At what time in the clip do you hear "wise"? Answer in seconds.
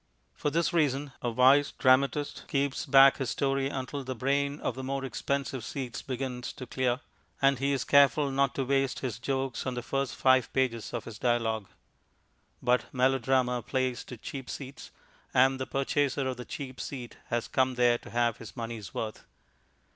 1.29-1.73